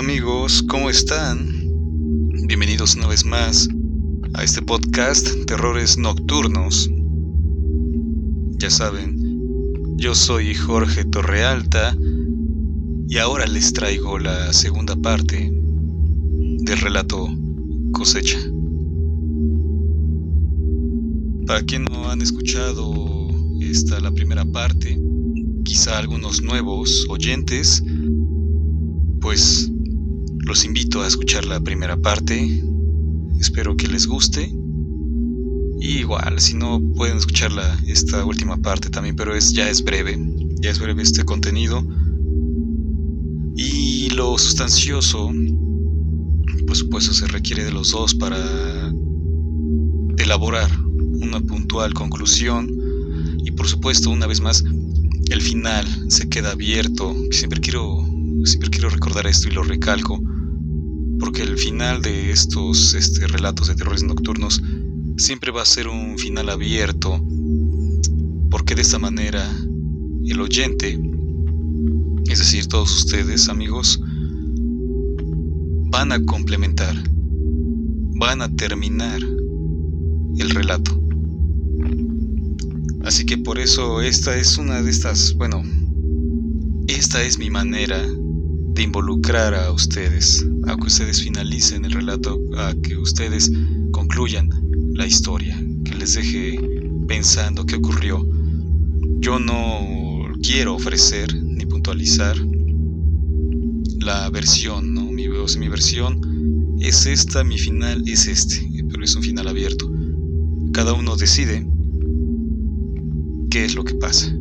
[0.00, 0.62] ¿Qué tal amigos?
[0.62, 1.46] ¿Cómo están?
[2.46, 3.68] Bienvenidos una vez más
[4.32, 6.90] a este podcast Terrores Nocturnos.
[8.58, 11.94] Ya saben, yo soy Jorge Torrealta
[13.08, 17.28] y ahora les traigo la segunda parte del relato
[17.92, 18.38] Cosecha.
[21.46, 23.28] Para quien no han escuchado
[23.60, 24.98] esta la primera parte,
[25.62, 27.84] quizá algunos nuevos oyentes,
[29.20, 29.70] pues
[30.44, 32.62] los invito a escuchar la primera parte.
[33.38, 34.52] Espero que les guste.
[35.80, 40.18] Y igual, si no pueden escucharla esta última parte también, pero es ya es breve,
[40.60, 41.82] ya es breve este contenido.
[43.56, 45.30] Y lo sustancioso,
[46.66, 48.38] por supuesto, se requiere de los dos para
[50.18, 50.70] elaborar
[51.20, 52.70] una puntual conclusión.
[53.44, 54.64] Y por supuesto, una vez más,
[55.30, 57.14] el final se queda abierto.
[57.30, 58.04] Siempre quiero,
[58.44, 60.20] siempre quiero recordar esto y lo recalco,
[61.18, 64.62] porque el final de estos este, relatos de terrores nocturnos
[65.16, 67.20] siempre va a ser un final abierto,
[68.50, 69.46] porque de esta manera
[70.24, 70.98] el oyente,
[72.28, 74.00] es decir, todos ustedes amigos,
[75.90, 76.96] van a complementar,
[78.16, 79.20] van a terminar
[80.38, 80.98] el relato.
[83.02, 85.62] Así que por eso esta es una de estas, bueno,
[86.86, 88.04] esta es mi manera
[88.74, 93.50] de involucrar a ustedes, a que ustedes finalicen el relato, a que ustedes
[93.92, 94.48] concluyan
[94.94, 96.58] la historia, que les deje
[97.06, 98.26] pensando qué ocurrió.
[99.18, 102.36] Yo no quiero ofrecer ni puntualizar
[104.00, 105.04] la versión, ¿no?
[105.10, 106.20] Mi, versión
[106.80, 109.90] es esta, mi final es este, pero es un final abierto.
[110.72, 111.66] Cada uno decide
[113.50, 114.34] qué es lo que pasa.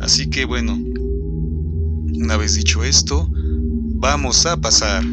[0.00, 0.78] Así que bueno,
[2.20, 5.04] una vez dicho esto, vamos a pasar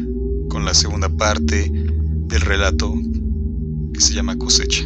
[0.48, 1.70] con la segunda parte
[2.28, 2.94] del relato
[3.92, 4.84] que se llama cosecha.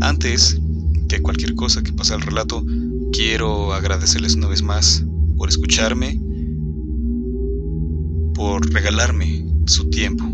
[0.00, 0.60] Antes
[1.08, 2.64] que cualquier cosa que pase al relato,
[3.12, 5.04] quiero agradecerles una vez más
[5.36, 6.20] por escucharme,
[8.34, 10.24] por regalarme su tiempo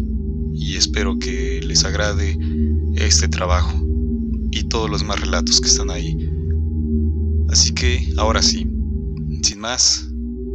[0.54, 2.38] y espero que les agrade
[2.96, 3.80] este trabajo
[4.50, 6.30] y todos los más relatos que están ahí.
[7.48, 8.66] Así que ahora sí,
[9.42, 10.11] sin más,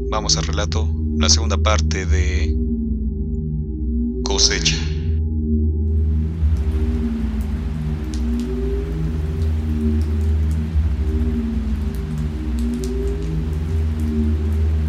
[0.10, 0.88] vamos al relato,
[1.18, 2.56] la segunda parte de
[4.24, 4.76] cosecha.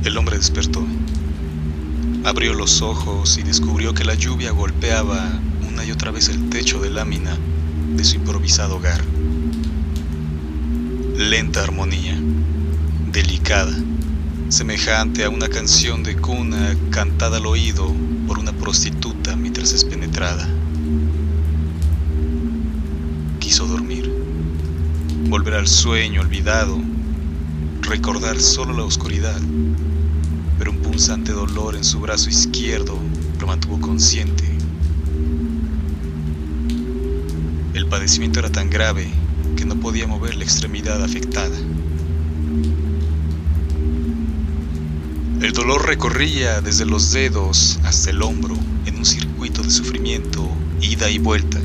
[0.04, 0.84] El hombre despertó.
[2.24, 6.80] Abrió los ojos y descubrió que la lluvia golpeaba una y otra vez el techo
[6.80, 7.36] de lámina
[7.96, 9.02] de su improvisado hogar.
[11.16, 12.18] Lenta armonía,
[13.12, 13.76] delicada,
[14.48, 17.92] semejante a una canción de cuna cantada al oído
[18.26, 20.48] por una prostituta mientras es penetrada.
[23.40, 24.12] Quiso dormir,
[25.28, 26.78] volver al sueño olvidado,
[27.82, 29.40] recordar solo la oscuridad,
[30.58, 32.98] pero un punzante dolor en su brazo izquierdo
[33.40, 34.58] lo mantuvo consciente
[37.78, 39.08] El padecimiento era tan grave
[39.56, 41.56] que no podía mover la extremidad afectada.
[45.40, 48.56] El dolor recorría desde los dedos hasta el hombro
[48.86, 50.50] en un circuito de sufrimiento,
[50.80, 51.60] ida y vuelta.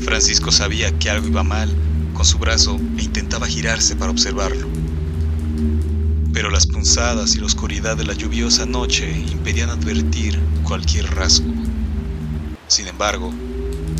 [0.00, 1.72] Francisco sabía que algo iba mal
[2.14, 4.66] con su brazo e intentaba girarse para observarlo.
[6.32, 11.54] Pero las punzadas y la oscuridad de la lluviosa noche impedían advertir cualquier rasgo.
[12.66, 13.32] Sin embargo,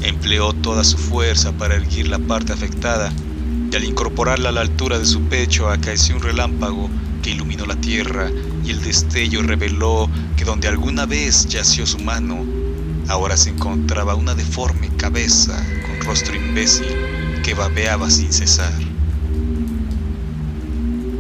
[0.03, 3.13] empleó toda su fuerza para erguir la parte afectada
[3.75, 6.89] y al incorporarla a la altura de su pecho acaeció un relámpago
[7.25, 8.31] que iluminó la tierra
[8.65, 12.45] y el destello reveló que donde alguna vez yació su mano,
[13.09, 16.87] ahora se encontraba una deforme cabeza con rostro imbécil
[17.43, 18.73] que babeaba sin cesar.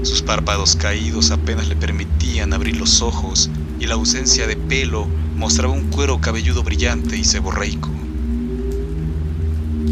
[0.03, 3.51] Sus párpados caídos apenas le permitían abrir los ojos
[3.81, 8.04] y la ausencia de pelo mostraba un cuero cabelludo brillante y ceborreico.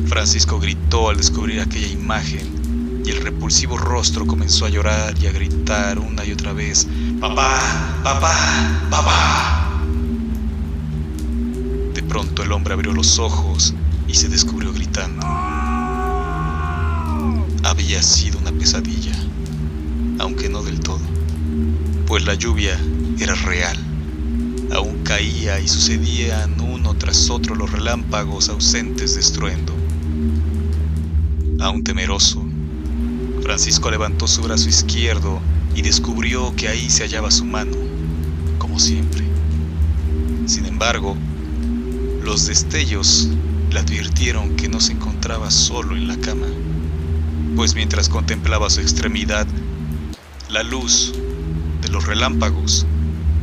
[0.07, 5.33] Francisco gritó al descubrir aquella imagen y el repulsivo rostro comenzó a llorar y a
[5.33, 6.87] gritar una y otra vez,
[7.21, 7.61] ¡Papá!
[8.03, 8.89] ¡Papá!
[8.91, 9.83] ¡Papá!
[11.95, 13.75] De pronto el hombre abrió los ojos
[14.07, 15.27] y se descubrió gritando.
[17.65, 19.17] Había sido una pesadilla,
[20.19, 21.01] aunque no del todo,
[22.07, 22.79] pues la lluvia
[23.19, 23.77] era real.
[24.75, 29.82] Aún caía y sucedían uno tras otro los relámpagos ausentes de estruendo.
[31.61, 32.45] Aún temeroso,
[33.43, 35.41] Francisco levantó su brazo izquierdo
[35.75, 37.77] y descubrió que ahí se hallaba su mano,
[38.59, 39.25] como siempre.
[40.47, 41.17] Sin embargo,
[42.23, 43.29] los destellos
[43.71, 46.47] le advirtieron que no se encontraba solo en la cama,
[47.57, 49.47] pues mientras contemplaba su extremidad,
[50.51, 51.13] la luz
[51.81, 52.87] de los relámpagos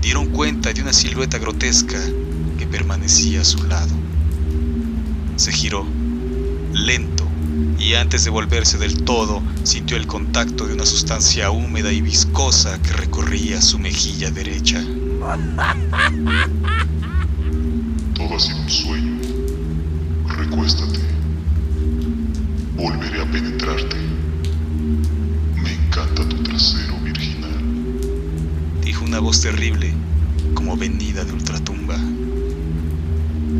[0.01, 1.99] dieron cuenta de una silueta grotesca
[2.57, 3.93] que permanecía a su lado.
[5.35, 5.85] Se giró,
[6.73, 7.27] lento,
[7.77, 12.81] y antes de volverse del todo, sintió el contacto de una sustancia húmeda y viscosa
[12.81, 14.83] que recorría su mejilla derecha.
[18.13, 19.19] Todo ha sido un sueño.
[20.27, 20.99] Recuéstate.
[22.75, 23.95] Volveré a penetrarte.
[25.61, 27.59] Me encanta tu trasero virginal.
[28.83, 29.93] Dijo una voz terrible,
[30.53, 31.97] como venida de ultratumba.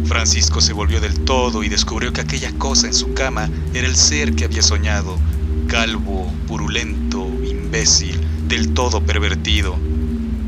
[0.10, 3.96] Francisco se volvió del todo y descubrió que aquella cosa en su cama era el
[3.96, 5.20] ser que había soñado,
[5.68, 9.76] calvo, purulento, imbécil, del todo pervertido.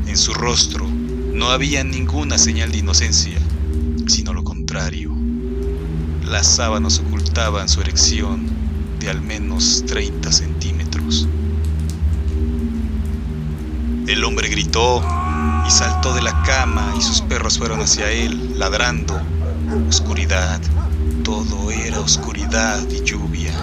[0.08, 0.84] En su rostro
[1.32, 3.38] no había ninguna señal de inocencia,
[4.08, 5.12] sino lo contrario.
[6.24, 8.48] Las sábanas ocultaban su erección
[8.98, 11.28] de al menos 30 centímetros.
[14.08, 15.04] El hombre gritó
[15.64, 19.22] y saltó de la cama y sus perros fueron hacia él, ladrando.
[19.88, 20.60] Oscuridad,
[21.24, 23.54] todo era oscuridad y lluvia.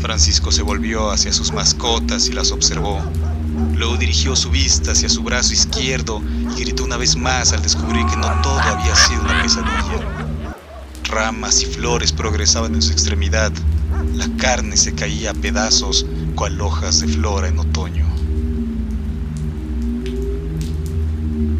[0.00, 3.00] Francisco se volvió hacia sus mascotas y las observó.
[3.76, 6.20] Luego dirigió su vista hacia su brazo izquierdo
[6.56, 10.54] y gritó una vez más al descubrir que no todo había sido una pesadilla.
[11.04, 13.52] Ramas y flores progresaban en su extremidad.
[14.14, 16.04] La carne se caía a pedazos
[16.34, 18.06] cual hojas de flora en otoño.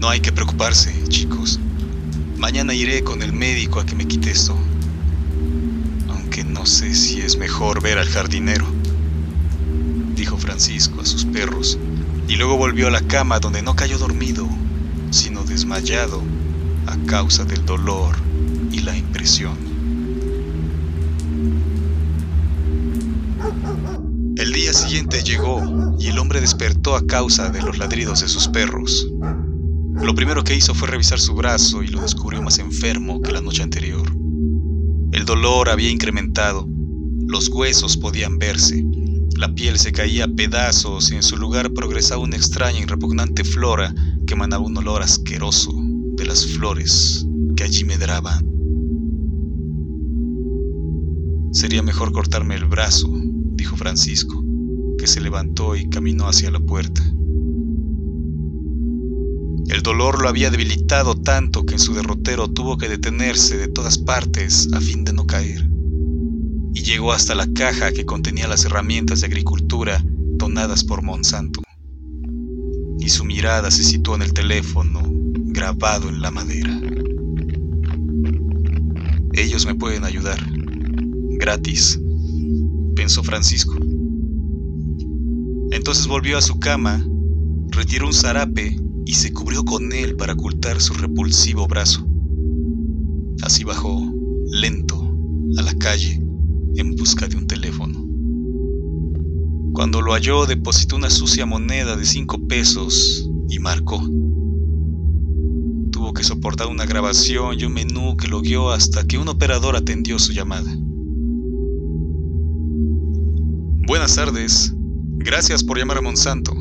[0.01, 1.61] No hay que preocuparse, chicos.
[2.41, 4.57] Mañana iré con el médico a que me quite esto.
[6.09, 8.65] Aunque no sé si es mejor ver al jardinero,
[10.17, 11.79] dijo Francisco a sus perros,
[12.29, 14.49] y luego volvió a la cama donde no cayó dormido,
[15.11, 16.23] sino desmayado
[16.87, 18.17] a causa del dolor
[18.73, 19.59] y la impresión.
[24.39, 28.49] El día siguiente llegó y el hombre despertó a causa de los ladridos de sus
[28.49, 29.07] perros.
[30.03, 33.41] Lo primero que hizo fue revisar su brazo y lo descubrió más enfermo que la
[33.41, 34.11] noche anterior.
[35.13, 36.67] El dolor había incrementado,
[37.27, 38.85] los huesos podían verse,
[39.37, 43.45] la piel se caía a pedazos y en su lugar progresaba una extraña y repugnante
[43.45, 43.95] flora
[44.27, 45.73] que emanaba un olor asqueroso
[46.17, 47.27] de las flores
[47.57, 48.47] que allí medraban.
[51.53, 53.11] Sería mejor cortarme el brazo,
[53.55, 54.43] dijo Francisco,
[54.99, 57.03] que se levantó y caminó hacia la puerta.
[59.71, 63.99] El dolor lo había debilitado tanto que en su derrotero tuvo que detenerse de todas
[63.99, 65.71] partes a fin de no caer.
[66.75, 71.63] Y llegó hasta la caja que contenía las herramientas de agricultura donadas por Monsanto.
[72.99, 76.77] Y su mirada se situó en el teléfono grabado en la madera.
[79.35, 80.41] Ellos me pueden ayudar.
[81.39, 82.01] Gratis,
[82.97, 83.77] pensó Francisco.
[85.71, 87.07] Entonces volvió a su cama,
[87.71, 92.07] retiró un zarape y se cubrió con él para ocultar su repulsivo brazo.
[93.43, 94.01] Así bajó,
[94.51, 95.01] lento,
[95.57, 96.23] a la calle
[96.77, 98.07] en busca de un teléfono.
[99.73, 103.99] Cuando lo halló, depositó una sucia moneda de cinco pesos y marcó.
[105.91, 109.77] Tuvo que soportar una grabación y un menú que lo guió hasta que un operador
[109.77, 110.71] atendió su llamada.
[113.87, 114.75] Buenas tardes.
[115.19, 116.53] Gracias por llamar a Monsanto.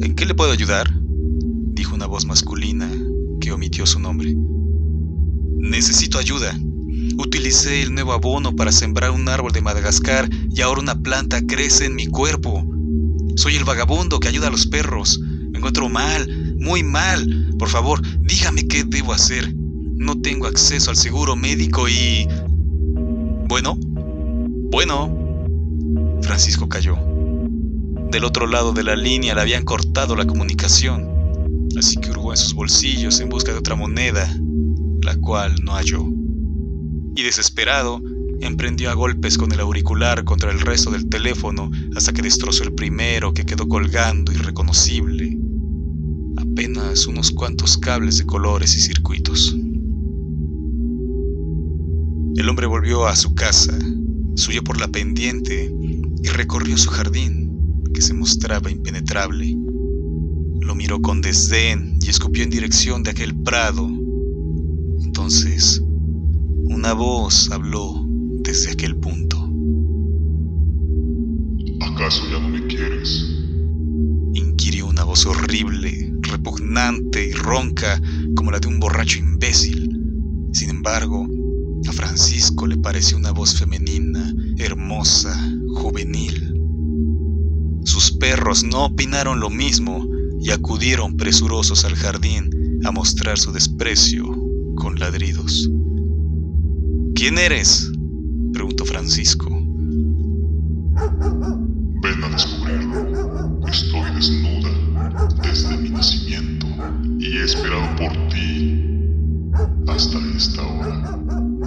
[0.00, 1.01] ¿En qué le puedo ayudar?
[1.82, 2.88] Dijo una voz masculina
[3.40, 4.36] que omitió su nombre.
[5.58, 6.56] Necesito ayuda.
[7.18, 11.86] Utilicé el nuevo abono para sembrar un árbol de Madagascar y ahora una planta crece
[11.86, 12.64] en mi cuerpo.
[13.34, 15.18] Soy el vagabundo que ayuda a los perros.
[15.50, 17.52] Me encuentro mal, muy mal.
[17.58, 19.52] Por favor, dígame qué debo hacer.
[19.52, 22.28] No tengo acceso al seguro médico y...
[23.48, 23.76] Bueno,
[24.70, 25.18] bueno.
[26.22, 26.96] Francisco cayó.
[28.12, 31.12] Del otro lado de la línea le habían cortado la comunicación,
[31.78, 34.28] así que hurgó en sus bolsillos en busca de otra moneda,
[35.02, 36.04] la cual no halló.
[37.16, 38.00] Y desesperado,
[38.40, 42.74] emprendió a golpes con el auricular contra el resto del teléfono hasta que destrozó el
[42.74, 45.38] primero que quedó colgando irreconocible.
[46.36, 49.54] Apenas unos cuantos cables de colores y circuitos.
[52.34, 53.78] El hombre volvió a su casa,
[54.34, 55.72] subió por la pendiente
[56.22, 59.56] y recorrió su jardín, que se mostraba impenetrable.
[60.62, 63.88] Lo miró con desdén y escupió en dirección de aquel prado.
[65.02, 65.82] Entonces,
[66.64, 68.06] una voz habló
[68.44, 69.38] desde aquel punto.
[71.80, 73.26] ¿Acaso ya no me quieres?
[74.34, 78.00] inquirió una voz horrible, repugnante y ronca
[78.36, 79.90] como la de un borracho imbécil.
[80.52, 81.26] Sin embargo,
[81.88, 85.36] a Francisco le pareció una voz femenina, hermosa,
[85.74, 86.54] juvenil.
[87.84, 90.06] Sus perros no opinaron lo mismo
[90.42, 92.50] y acudieron presurosos al jardín
[92.84, 94.24] a mostrar su desprecio
[94.74, 95.70] con ladridos.
[97.14, 97.90] ¿Quién eres?
[98.52, 99.48] preguntó Francisco.
[102.02, 103.66] Ven a descubrirlo.
[103.68, 104.70] Estoy desnuda
[105.42, 106.66] desde mi nacimiento
[107.18, 108.84] y he esperado por ti
[109.86, 111.18] hasta esta hora,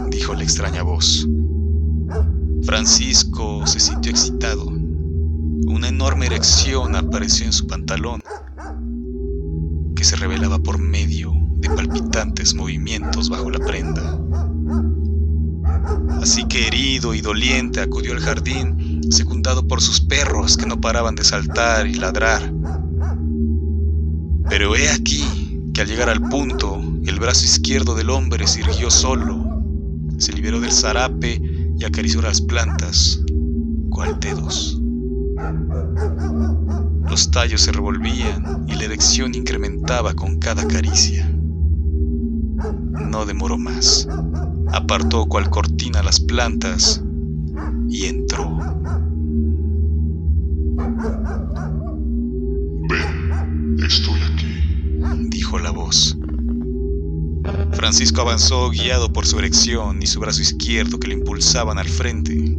[0.10, 1.26] dijo la extraña voz.
[2.64, 4.66] Francisco se sintió excitado.
[5.68, 8.22] Una enorme erección apareció en su pantalón,
[10.06, 14.20] se revelaba por medio de palpitantes movimientos bajo la prenda.
[16.22, 21.16] Así que herido y doliente acudió al jardín, secundado por sus perros que no paraban
[21.16, 22.54] de saltar y ladrar.
[24.48, 25.24] Pero he aquí
[25.74, 29.44] que al llegar al punto, el brazo izquierdo del hombre se irguió solo,
[30.20, 31.42] se liberó del zarape
[31.78, 33.22] y acarició las plantas,
[33.90, 34.80] cual dedos.
[37.10, 41.30] Los tallos se revolvían y la erección incrementaba con cada caricia.
[43.10, 44.08] No demoró más.
[44.72, 47.04] Apartó cual cortina las plantas
[47.90, 48.58] y entró.
[52.90, 56.18] Ven, estoy aquí, dijo la voz.
[57.74, 62.58] Francisco avanzó guiado por su erección y su brazo izquierdo que le impulsaban al frente.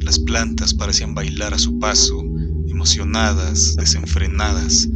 [0.00, 2.22] Las plantas parecían bailar a su paso,
[2.78, 4.88] emocionadas, desenfrenadas,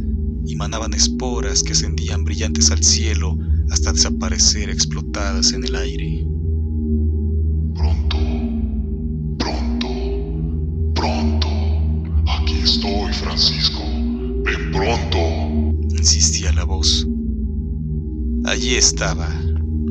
[0.45, 3.37] y manaban esporas que ascendían brillantes al cielo
[3.71, 6.25] hasta desaparecer explotadas en el aire.
[7.75, 8.17] pronto,
[9.37, 9.87] pronto,
[10.95, 11.47] pronto.
[12.25, 13.81] Aquí estoy, Francisco.
[14.45, 15.17] Ven pronto.
[15.97, 17.05] insistía la voz.
[18.45, 19.27] Allí estaba,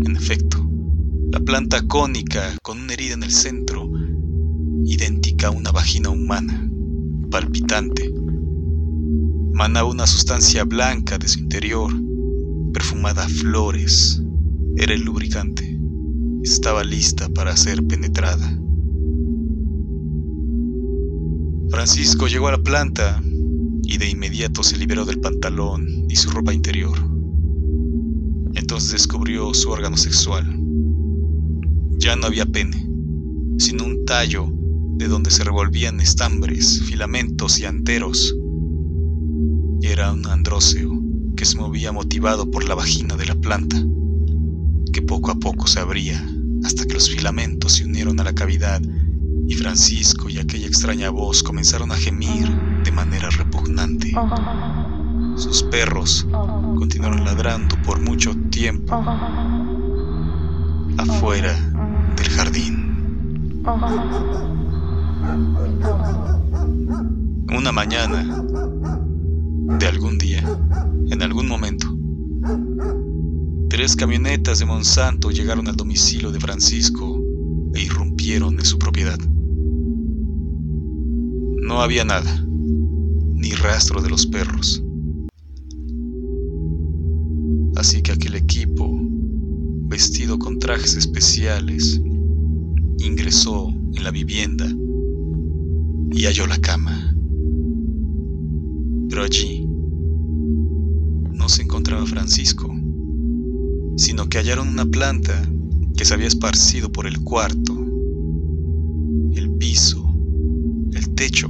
[0.06, 0.66] en efecto,
[1.30, 3.86] la planta cónica con una herida en el centro,
[4.86, 6.71] idéntica a una vagina humana,
[7.32, 8.12] palpitante.
[9.54, 11.90] Manaba una sustancia blanca de su interior,
[12.74, 14.22] perfumada a flores.
[14.76, 15.80] Era el lubricante.
[16.42, 18.58] Estaba lista para ser penetrada.
[21.70, 23.22] Francisco llegó a la planta
[23.82, 26.98] y de inmediato se liberó del pantalón y su ropa interior.
[28.54, 30.46] Entonces descubrió su órgano sexual.
[31.98, 32.86] Ya no había pene,
[33.56, 34.52] sino un tallo
[34.92, 38.34] de donde se revolvían estambres, filamentos y anteros.
[39.82, 40.90] Era un andróceo
[41.36, 43.82] que se movía motivado por la vagina de la planta,
[44.92, 46.24] que poco a poco se abría
[46.64, 48.80] hasta que los filamentos se unieron a la cavidad
[49.48, 52.48] y Francisco y aquella extraña voz comenzaron a gemir
[52.84, 54.12] de manera repugnante.
[55.36, 56.26] Sus perros
[56.78, 58.94] continuaron ladrando por mucho tiempo
[60.98, 61.54] afuera
[62.16, 63.62] del jardín.
[67.56, 68.44] Una mañana
[69.78, 70.42] de algún día,
[71.10, 71.86] en algún momento,
[73.68, 77.22] tres camionetas de Monsanto llegaron al domicilio de Francisco
[77.74, 79.18] e irrumpieron en su propiedad.
[81.62, 82.44] No había nada,
[83.34, 84.82] ni rastro de los perros.
[87.76, 88.90] Así que aquel equipo,
[89.88, 92.00] vestido con trajes especiales,
[92.98, 94.66] ingresó en la vivienda
[96.12, 97.14] y halló la cama.
[99.08, 99.66] Pero allí
[101.32, 102.72] no se encontraba Francisco,
[103.96, 105.42] sino que hallaron una planta
[105.96, 107.74] que se había esparcido por el cuarto,
[109.34, 110.14] el piso,
[110.92, 111.48] el techo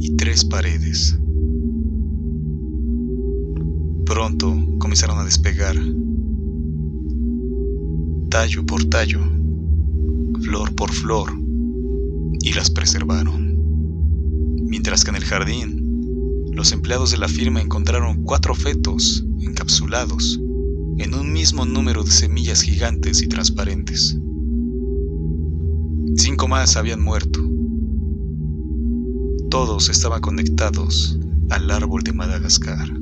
[0.00, 1.18] y tres paredes.
[4.04, 5.76] Pronto comenzaron a despegar,
[8.30, 9.20] tallo por tallo,
[10.40, 11.47] flor por flor,
[12.48, 13.58] y las preservaron.
[14.68, 20.40] Mientras que en el jardín, los empleados de la firma encontraron cuatro fetos encapsulados
[20.96, 24.18] en un mismo número de semillas gigantes y transparentes.
[26.16, 27.38] Cinco más habían muerto.
[29.50, 31.18] Todos estaban conectados
[31.50, 32.97] al árbol de Madagascar.